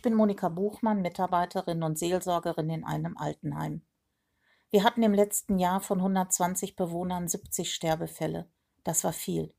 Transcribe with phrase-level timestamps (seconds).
[0.00, 3.82] Ich bin Monika Buchmann, Mitarbeiterin und Seelsorgerin in einem Altenheim.
[4.70, 8.48] Wir hatten im letzten Jahr von 120 Bewohnern 70 Sterbefälle.
[8.82, 9.52] Das war viel.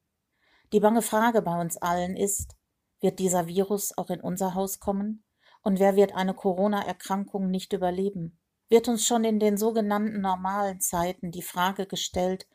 [0.74, 2.58] Die bange Frage bei uns allen ist,
[3.02, 5.24] wird dieser Virus auch in unser Haus kommen?
[5.62, 8.40] Und wer wird eine Corona-Erkrankung nicht überleben?
[8.68, 12.48] Wird uns schon in den sogenannten normalen Zeiten die Frage gestellt,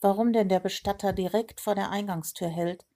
[0.00, 2.86] warum denn der Bestatter direkt vor der Eingangstür hält,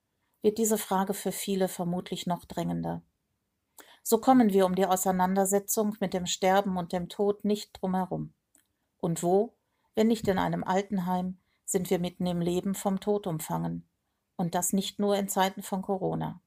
[0.40, 3.02] wird diese Frage für viele vermutlich noch drängender.
[4.10, 8.32] So kommen wir um die Auseinandersetzung mit dem Sterben und dem Tod nicht drumherum.
[8.96, 9.54] Und wo,
[9.94, 13.86] wenn nicht in einem Altenheim, sind wir mitten im Leben vom Tod umfangen.
[14.36, 16.40] Und das nicht nur in Zeiten von Corona.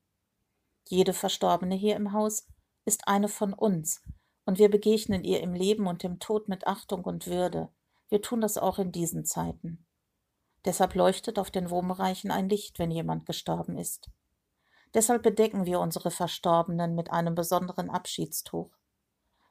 [0.89, 2.47] Jede Verstorbene hier im Haus
[2.85, 4.01] ist eine von uns,
[4.45, 7.69] und wir begegnen ihr im Leben und im Tod mit Achtung und Würde.
[8.09, 9.85] Wir tun das auch in diesen Zeiten.
[10.65, 14.09] Deshalb leuchtet auf den Wohnbereichen ein Licht, wenn jemand gestorben ist.
[14.93, 18.69] Deshalb bedecken wir unsere Verstorbenen mit einem besonderen Abschiedstuch.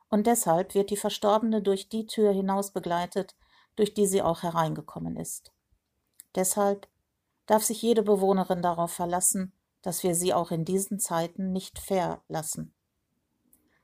[0.08, 3.36] Und deshalb wird die Verstorbene durch die Tür hinaus begleitet,
[3.76, 5.52] durch die sie auch hereingekommen ist.
[6.34, 6.88] Deshalb
[7.46, 12.74] darf sich jede Bewohnerin darauf verlassen, dass wir sie auch in diesen Zeiten nicht verlassen.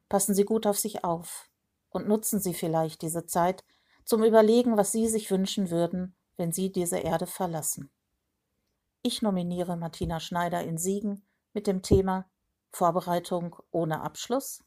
[0.09, 1.51] Passen Sie gut auf sich auf
[1.91, 3.65] und nutzen Sie vielleicht diese Zeit
[4.05, 7.91] zum Überlegen, was Sie sich wünschen würden, wenn Sie diese Erde verlassen.
[9.03, 11.27] Ich nominiere Martina Schneider in Siegen
[11.57, 12.29] mit dem Thema
[12.71, 14.63] Vorbereitung ohne Abschluss